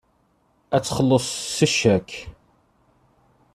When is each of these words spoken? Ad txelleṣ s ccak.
Ad 0.75 0.83
txelleṣ 0.83 1.27
s 1.57 1.59
ccak. 1.73 2.09